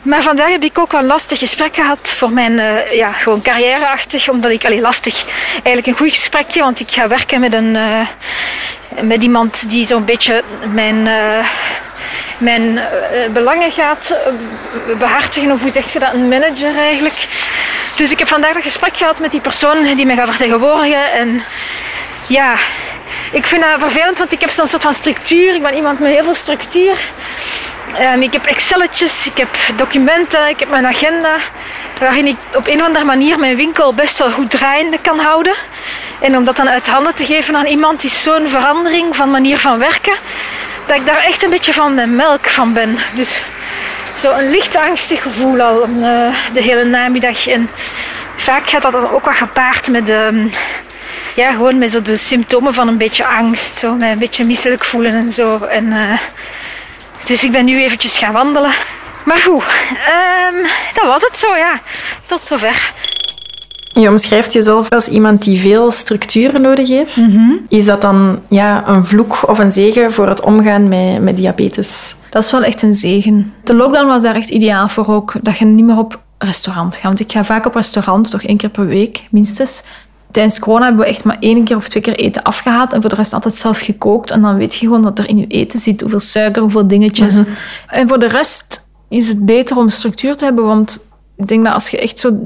[0.02, 4.28] maar vandaag heb ik ook wel lastig gesprek gehad voor mijn eh, ja, gewoon carrièreachtig.
[4.28, 8.06] Omdat ik, allee, lastig, eigenlijk een goed gesprekje, want ik ga werken met, een, eh,
[9.02, 10.42] met iemand die zo'n beetje
[10.72, 11.46] mijn, eh,
[12.38, 12.80] mijn
[13.32, 15.52] belangen gaat eh, behartigen.
[15.52, 17.26] Of hoe zeg je dat, een manager eigenlijk.
[17.96, 21.12] Dus ik heb vandaag een gesprek gehad met die persoon die mij gaat vertegenwoordigen.
[21.12, 21.42] En
[22.26, 22.54] ja,
[23.32, 25.54] ik vind dat vervelend, want ik heb zo'n soort van structuur.
[25.54, 26.98] Ik ben iemand met heel veel structuur.
[27.94, 31.36] Ehm, ik heb Excelletjes, ik heb documenten, ik heb mijn agenda.
[31.98, 35.54] Waarin ik op een of andere manier mijn winkel best wel goed draaiende kan houden.
[36.20, 39.58] En om dat dan uit handen te geven aan iemand is zo'n verandering van manier
[39.58, 40.14] van werken.
[40.86, 42.98] Dat ik daar echt een beetje van mijn melk van ben.
[43.14, 43.42] Dus
[44.14, 45.88] zo'n licht angstig gevoel al eh,
[46.52, 47.46] de hele namiddag.
[47.46, 47.70] En
[48.36, 50.48] vaak gaat dat dan ook wat gepaard met ehm,
[51.38, 53.78] ja, gewoon met zo de symptomen van een beetje angst.
[53.78, 55.58] Zo, met een beetje misselijk voelen en zo.
[55.58, 56.18] En, eh,
[57.24, 58.72] dus ik ben nu eventjes gaan wandelen.
[59.24, 59.62] Maar goed,
[60.06, 60.62] ehm,
[60.94, 61.80] dat was het zo, ja.
[62.26, 62.92] Tot zover.
[63.92, 67.16] Je omschrijft jezelf als iemand die veel structuren nodig heeft.
[67.68, 72.14] Is dat dan ja, een vloek of een zegen voor het omgaan met, met diabetes?
[72.30, 73.54] Dat is wel echt een zegen.
[73.64, 75.32] De lockdown was daar echt ideaal voor ook.
[75.42, 77.02] Dat je niet meer op restaurant gaat.
[77.02, 79.82] Want ik ga vaak op restaurant, toch één keer per week minstens.
[80.30, 82.92] Tijdens corona hebben we echt maar één keer of twee keer eten afgehaald.
[82.92, 84.30] En voor de rest altijd zelf gekookt.
[84.30, 86.00] En dan weet je gewoon wat er in je eten zit.
[86.00, 87.38] Hoeveel suiker, hoeveel dingetjes.
[87.86, 90.64] En voor de rest is het beter om structuur te hebben.
[90.64, 92.38] Want ik denk dat als je echt zo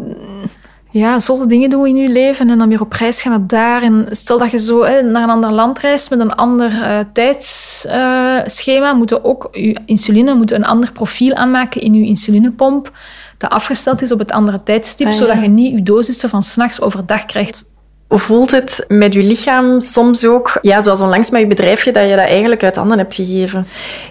[0.91, 3.83] ja, zotte dingen doet in je leven en dan weer op reis gaat naar daar.
[3.83, 6.99] En stel dat je zo hè, naar een ander land reist met een ander eh,
[7.13, 12.93] tijdsschema, moet je ook je insuline moet een ander profiel aanmaken in je insulinepomp
[13.39, 15.19] dat afgesteld is op het andere tijdstip, Ah, ja.
[15.19, 17.71] zodat je niet je dosissen van s'nachts overdag krijgt.
[18.15, 22.09] Voelt het met je lichaam soms ook, ja, zoals onlangs met je bedrijfje, dat je
[22.09, 23.67] dat eigenlijk uit handen hebt gegeven?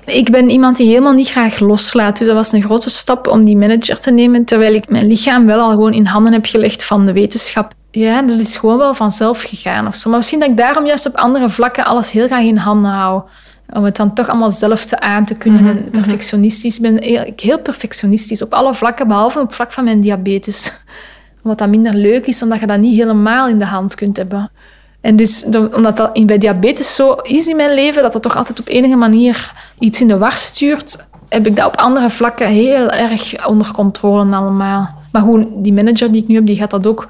[0.06, 2.18] Ik ben iemand die helemaal niet graag loslaat.
[2.18, 5.46] Dus dat was een grote stap om die manager te nemen, terwijl ik mijn lichaam
[5.46, 7.74] wel al gewoon in handen heb gelegd van de wetenschap.
[7.92, 10.10] Ja, dat is gewoon wel vanzelf gegaan of zo.
[10.10, 13.22] Maar misschien dat ik daarom juist op andere vlakken alles heel graag in handen hou.
[13.74, 15.68] Om het dan toch allemaal zelf te aan te kunnen.
[15.68, 16.76] En perfectionistisch.
[16.76, 20.72] Ik ben ik heel perfectionistisch op alle vlakken, behalve op het vlak van mijn diabetes.
[21.44, 24.52] Omdat dat minder leuk is, omdat je dat niet helemaal in de hand kunt hebben.
[25.02, 28.60] En dus, omdat dat bij diabetes zo is in mijn leven, dat dat toch altijd
[28.60, 32.90] op enige manier iets in de war stuurt, heb ik dat op andere vlakken heel
[32.90, 34.90] erg onder controle allemaal.
[35.12, 37.08] Maar goed, die manager die ik nu heb, die gaat dat ook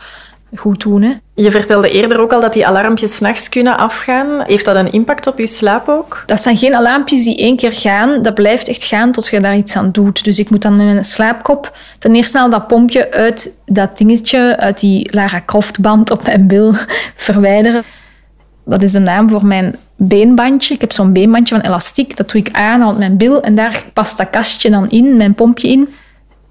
[0.56, 1.02] goed doen.
[1.02, 1.14] Hè.
[1.34, 4.44] Je vertelde eerder ook al dat die alarmpjes s'nachts kunnen afgaan.
[4.44, 6.24] Heeft dat een impact op je slaap ook?
[6.26, 8.22] Dat zijn geen alarmpjes die één keer gaan.
[8.22, 10.24] Dat blijft echt gaan tot je daar iets aan doet.
[10.24, 14.58] Dus ik moet dan met mijn slaapkop ten eerste al dat pompje uit dat dingetje,
[14.58, 16.74] uit die Lara Croft band op mijn bil
[17.16, 17.84] verwijderen.
[18.66, 20.74] Dat is de naam voor mijn beenbandje.
[20.74, 22.18] Ik heb zo'n beenbandje van elastiek.
[22.18, 23.42] Dat doe ik aan rond mijn bil.
[23.42, 25.94] En daar past dat kastje dan in, mijn pompje in.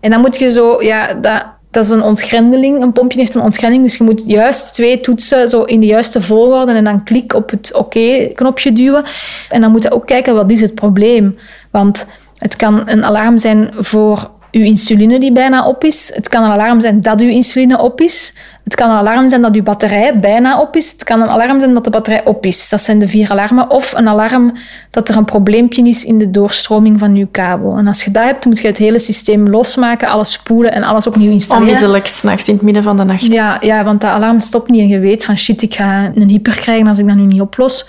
[0.01, 2.83] En dan moet je zo, ja, dat, dat is een ontgrendeling.
[2.83, 6.23] Een pompje heeft een ontgrending, dus je moet juist twee toetsen zo in de juiste
[6.23, 9.05] volgorde en dan klik op het oké-knopje duwen.
[9.49, 11.39] En dan moet je ook kijken, wat is het probleem?
[11.71, 12.07] Want
[12.39, 16.11] het kan een alarm zijn voor uw insuline die bijna op is.
[16.15, 18.35] Het kan een alarm zijn dat uw insuline op is.
[18.65, 20.93] Het kan een alarm zijn dat uw batterij bijna op is.
[20.93, 22.69] Het kan een alarm zijn dat de batterij op is.
[22.69, 23.71] Dat zijn de vier alarmen.
[23.71, 24.53] Of een alarm
[24.91, 27.77] dat er een probleempje is in de doorstroming van uw kabel.
[27.77, 31.07] En als je dat hebt, moet je het hele systeem losmaken, alles spoelen en alles
[31.07, 31.69] opnieuw installeren.
[31.69, 33.33] Onmiddellijk s'nachts in het midden van de nacht.
[33.33, 36.29] Ja, ja, want dat alarm stopt niet en je weet van shit, ik ga een
[36.29, 37.87] hyper krijgen als ik dat nu niet oplos.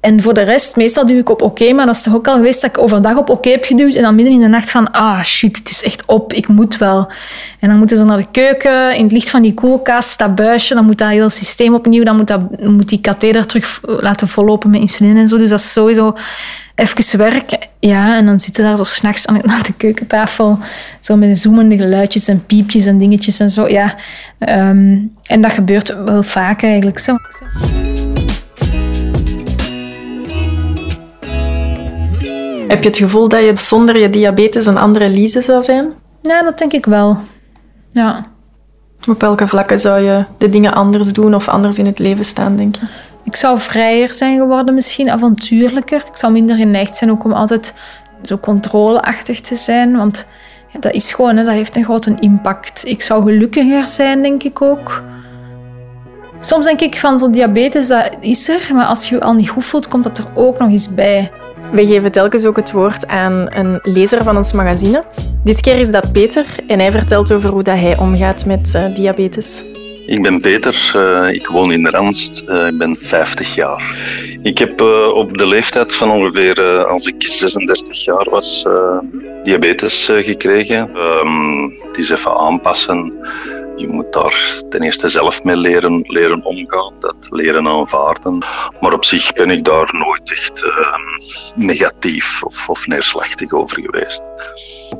[0.00, 2.36] En voor de rest, meestal duw ik op oké, maar dat is toch ook al
[2.36, 4.92] geweest dat ik overdag op oké heb geduwd en dan midden in de nacht van,
[4.92, 7.12] ah shit, het is echt op, ik moet wel.
[7.58, 10.74] En dan moeten ze naar de keuken, in het licht van die koelkast, dat buisje,
[10.74, 14.70] dan moet dat hele systeem opnieuw, dan moet, dat, moet die katheder terug laten vollopen
[14.70, 15.38] met insuline en zo.
[15.38, 16.16] Dus dat is sowieso
[16.74, 17.68] even werk.
[17.80, 20.58] Ja, en dan zitten daar zo s'nachts aan de keukentafel,
[21.00, 23.68] zo met zoemende geluidjes en piepjes en dingetjes en zo.
[23.68, 23.94] Ja,
[24.38, 27.16] ehm, en dat gebeurt wel vaak eigenlijk zo.
[32.70, 35.92] Heb je het gevoel dat je zonder je diabetes een andere Lise zou zijn?
[36.22, 37.18] Ja, dat denk ik wel.
[37.90, 38.26] Ja.
[39.06, 42.56] Op welke vlakken zou je de dingen anders doen of anders in het leven staan,
[42.56, 42.86] denk je?
[43.24, 46.04] Ik zou vrijer zijn geworden, misschien avontuurlijker.
[46.10, 47.74] Ik zou minder geneigd zijn ook om altijd
[48.22, 50.26] zo controleachtig te zijn, want
[50.80, 52.86] dat is gewoon, hè, dat heeft een grote impact.
[52.86, 55.02] Ik zou gelukkiger zijn, denk ik ook.
[56.40, 59.48] Soms denk ik van zo'n diabetes, dat is er, maar als je je al niet
[59.48, 61.30] goed voelt, komt dat er ook nog eens bij.
[61.72, 65.04] We geven telkens ook het woord aan een lezer van ons magazine.
[65.44, 68.94] Dit keer is dat Peter en hij vertelt over hoe dat hij omgaat met uh,
[68.94, 69.64] diabetes.
[70.06, 73.82] Ik ben Peter, uh, ik woon in Randst, uh, ik ben 50 jaar.
[74.42, 74.80] Ik heb
[75.14, 78.66] op de leeftijd van ongeveer, als ik 36 jaar was,
[79.42, 80.96] diabetes gekregen.
[80.96, 83.12] Um, het is even aanpassen
[83.80, 88.38] je moet daar ten eerste zelf mee leren, leren omgaan, dat leren aanvaarden.
[88.80, 90.94] Maar op zich ben ik daar nooit echt uh,
[91.56, 94.24] negatief of, neerslachtig over geweest.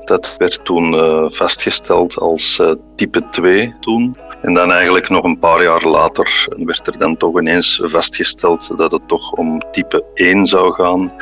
[0.05, 4.17] Dat werd toen uh, vastgesteld als uh, type 2 toen.
[4.43, 8.93] En dan eigenlijk nog een paar jaar later werd er dan toch ineens vastgesteld dat
[8.93, 11.13] het toch om type 1 zou gaan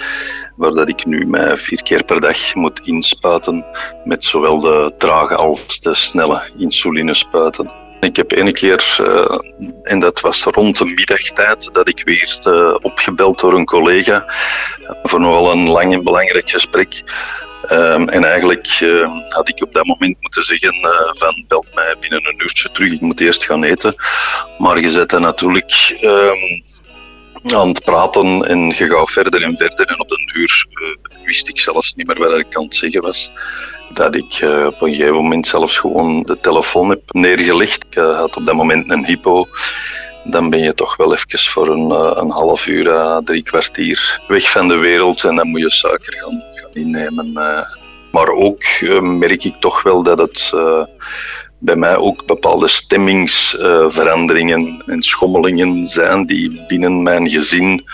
[0.58, 3.64] waar dat ik nu mij vier keer per dag moet inspuiten
[4.04, 7.70] met zowel de trage als de snelle insulinespuiten.
[8.00, 9.38] Ik heb ene keer, uh,
[9.82, 14.24] en dat was rond de middagtijd, dat ik weer uh, opgebeld door een collega
[15.02, 17.02] voor nogal een lang en belangrijk gesprek.
[17.70, 20.74] Um, en eigenlijk uh, had ik op dat moment moeten zeggen
[21.10, 23.94] van bel mij binnen een uurtje terug, ik moet eerst gaan eten.
[24.58, 26.60] Maar je zet natuurlijk ehm,
[27.54, 29.86] aan het praten en je gaat verder en verder.
[29.86, 33.02] En op den duur uh, wist ik zelfs niet meer wat ik aan het zeggen
[33.02, 33.32] was.
[33.92, 37.84] Dat ik uh, op een gegeven moment zelfs gewoon de telefoon heb neergelegd.
[37.84, 39.46] Ik uh, had op dat moment een hypo.
[40.24, 44.68] Dan ben je toch wel even voor een, een half uur, drie kwartier weg van
[44.68, 45.24] de wereld.
[45.24, 47.32] En dan moet je suiker gaan, gaan innemen.
[48.10, 48.64] maar ook
[49.00, 50.52] merk ik toch wel dat het
[51.58, 57.84] bij mij ook bepaalde stemmingsveranderingen en schommelingen zijn die binnen mijn gezin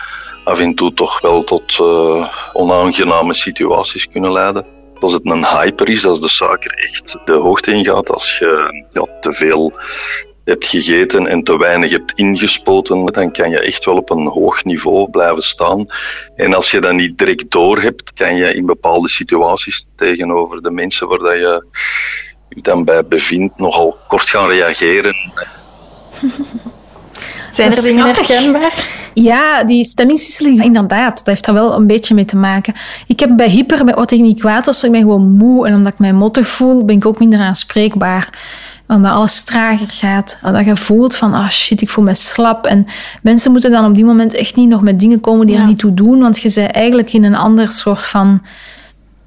[0.44, 4.66] af en toe toch wel tot uh, onaangename situaties kunnen leiden.
[5.00, 9.06] Als het een hyper is, als de suiker echt de hoogte ingaat, als je ja,
[9.20, 9.72] te veel
[10.44, 14.64] hebt gegeten en te weinig hebt ingespoten, dan kan je echt wel op een hoog
[14.64, 15.86] niveau blijven staan.
[16.36, 20.70] En als je dat niet direct door hebt, kan je in bepaalde situaties tegenover de
[20.70, 21.64] mensen waar dat je
[22.64, 25.14] dan bij bevindt nogal kort gaan reageren.
[27.54, 29.02] Zijn er dingen herkenbaar?
[29.14, 31.16] Ja, die stemmingswisseling, inderdaad.
[31.16, 32.74] Dat heeft daar wel een beetje mee te maken.
[33.06, 35.66] Ik heb bij hyper, bij word ik niet kwaad als ik ben gewoon moe.
[35.66, 38.28] En omdat ik mij mottig voel, ben ik ook minder aanspreekbaar.
[38.88, 40.38] Omdat alles trager gaat.
[40.42, 42.66] Dat je voelt van, ah oh shit, ik voel me slap.
[42.66, 42.86] En
[43.22, 45.78] mensen moeten dan op die moment echt niet nog met dingen komen die er niet
[45.78, 46.20] toe doen.
[46.20, 48.42] Want je bent eigenlijk in een ander soort van...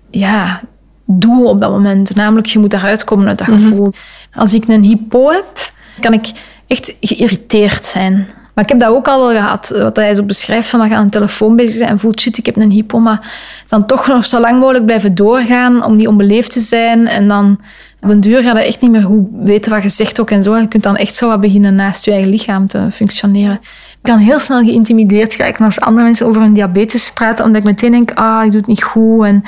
[0.09, 0.61] Ja,
[1.07, 2.15] doel op dat moment.
[2.15, 3.59] Namelijk, je moet daaruit komen uit dat mhm.
[3.59, 3.93] gevoel.
[4.33, 6.31] Als ik een hypo heb, kan ik
[6.67, 8.27] echt geïrriteerd zijn.
[8.53, 10.95] Maar ik heb dat ook al wel gehad, wat hij zo beschrijft, van dat je
[10.95, 13.33] aan de telefoon bezig bent en voelt, shit, ik heb een hypo, maar
[13.67, 17.07] dan toch nog zo lang mogelijk blijven doorgaan om niet onbeleefd te zijn.
[17.07, 17.59] En dan
[18.01, 20.43] op een duur ga je echt niet meer goed weten wat je zegt ook en
[20.43, 20.57] zo.
[20.57, 23.59] Je kunt dan echt zo wat beginnen naast je eigen lichaam te functioneren.
[23.91, 27.67] Ik kan heel snel geïntimideerd raken als andere mensen over hun diabetes praten, omdat ik
[27.67, 29.43] meteen denk, ah, ik doe het niet goed en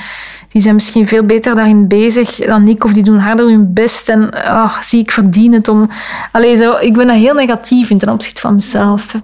[0.52, 4.08] die zijn misschien veel beter daarin bezig dan ik, of die doen harder hun best
[4.08, 5.90] en oh, zie ik verdien het om...
[6.32, 9.14] Allee, zo, ik ben dat heel negatief in ten opzichte van mezelf.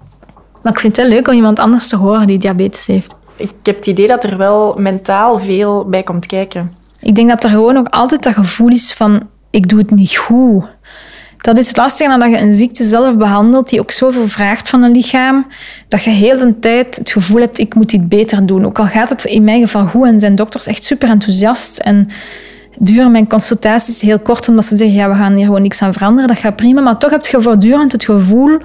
[0.63, 3.17] Maar ik vind het wel leuk om iemand anders te horen die diabetes heeft.
[3.37, 6.73] Ik heb het idee dat er wel mentaal veel bij komt kijken.
[7.01, 10.17] Ik denk dat er gewoon nog altijd dat gevoel is van ik doe het niet
[10.17, 10.65] goed.
[11.39, 14.93] Dat is lastig nadat je een ziekte zelf behandelt die ook zoveel vraagt van een
[14.93, 15.47] lichaam,
[15.89, 18.67] dat je heel de tijd het gevoel hebt, ik moet dit beter doen.
[18.67, 22.09] Ook al gaat het in mijn geval goed en zijn dokters echt super enthousiast en
[22.79, 25.93] duren mijn consultaties heel kort omdat ze zeggen, ja, we gaan hier gewoon niks aan
[25.93, 26.81] veranderen, dat gaat prima.
[26.81, 28.59] Maar toch heb je voortdurend het gevoel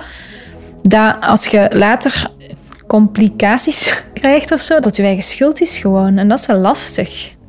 [0.82, 2.30] dat als je later
[2.88, 6.18] complicaties krijgt of zo, dat je eigen schuld is gewoon.
[6.18, 7.40] En dat is wel lastig.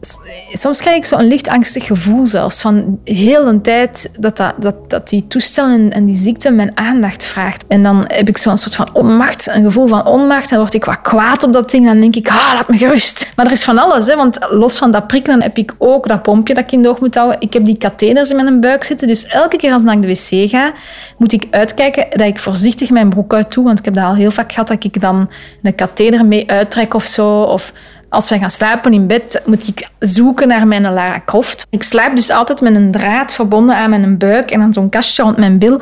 [0.53, 2.61] Soms krijg ik zo'n licht angstig gevoel zelfs.
[2.61, 7.25] Van heel de tijd dat, dat, dat, dat die toestellen en die ziekte mijn aandacht
[7.25, 7.65] vraagt.
[7.69, 10.51] En dan heb ik zo'n soort van onmacht, een gevoel van onmacht.
[10.51, 11.87] Dan word ik wat kwaad op dat ding.
[11.87, 13.31] Dan denk ik, ah, laat me gerust.
[13.37, 16.23] Maar er is van alles, hè, want los van dat prikkelen heb ik ook dat
[16.23, 17.41] pompje dat ik in de oog moet houden.
[17.41, 19.07] Ik heb die katheners in mijn buik zitten.
[19.09, 20.73] Dus elke keer als ik naar de wc ga,
[21.17, 23.65] moet ik uitkijken dat ik voorzichtig mijn broek uit doe.
[23.65, 25.31] Want ik heb dat al heel vaak gehad, dat ik dan
[25.63, 27.43] een katheter mee uittrek of zo.
[27.43, 27.73] Of
[28.13, 31.67] als wij gaan slapen in bed, moet ik zoeken naar mijn Lara Croft.
[31.71, 35.23] Ik slaap dus altijd met een draad verbonden aan mijn buik en dan zo'n kastje
[35.23, 35.81] rond mijn bil.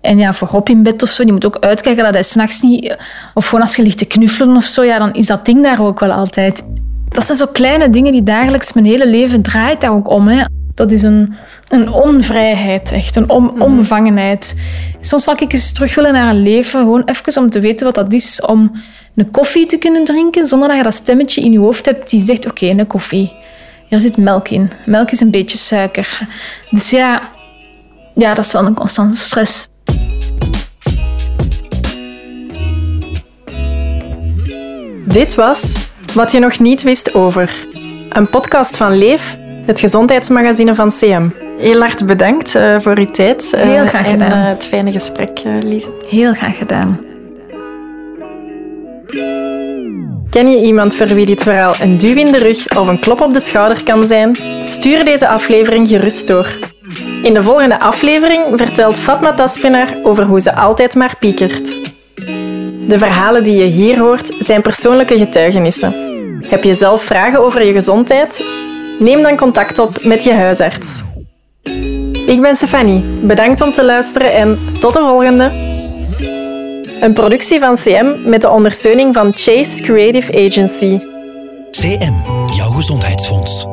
[0.00, 2.60] En ja, voor Rob in bed of zo, die moet ook uitkijken dat hij s'nachts
[2.60, 2.96] niet...
[3.34, 5.80] Of gewoon als je ligt te knuffelen of zo, ja, dan is dat ding daar
[5.80, 6.62] ook wel altijd.
[7.08, 10.28] Dat zijn zo kleine dingen die dagelijks mijn hele leven draait daar ook om.
[10.28, 10.44] Hè.
[10.74, 11.34] Dat is een,
[11.68, 13.16] een onvrijheid, echt.
[13.16, 13.62] Een om, mhm.
[13.62, 14.60] onbevangenheid.
[15.00, 17.94] Soms zou ik eens terug willen naar een leven, gewoon even om te weten wat
[17.94, 18.72] dat is, om
[19.18, 22.20] een koffie te kunnen drinken zonder dat je dat stemmetje in je hoofd hebt die
[22.20, 23.32] zegt, oké, een koffie.
[23.88, 24.70] Er zit melk in.
[24.86, 26.20] Melk is een beetje suiker.
[26.70, 27.22] Dus ja,
[28.14, 29.68] ja dat is wel een constante stress.
[35.04, 35.72] Dit was
[36.14, 37.66] Wat je nog niet wist over.
[38.08, 41.28] Een podcast van Leef, het gezondheidsmagazine van CM.
[41.58, 43.52] Heel hard bedankt uh, voor uw tijd.
[43.54, 44.30] Uh, Heel graag gedaan.
[44.30, 45.88] En uh, het fijne gesprek, Lise.
[46.08, 47.07] Heel graag gedaan.
[50.30, 53.20] Ken je iemand voor wie dit verhaal een duw in de rug of een klop
[53.20, 54.38] op de schouder kan zijn?
[54.62, 56.58] Stuur deze aflevering gerust door.
[57.22, 61.80] In de volgende aflevering vertelt Fatma Taspinar over hoe ze altijd maar piekert.
[62.86, 65.94] De verhalen die je hier hoort zijn persoonlijke getuigenissen.
[66.42, 68.44] Heb je zelf vragen over je gezondheid?
[68.98, 71.02] Neem dan contact op met je huisarts.
[72.26, 73.00] Ik ben Stefanie.
[73.20, 75.50] Bedankt om te luisteren en tot de volgende!
[77.00, 80.98] Een productie van CM met de ondersteuning van Chase Creative Agency.
[81.70, 82.12] CM,
[82.56, 83.66] jouw gezondheidsfonds.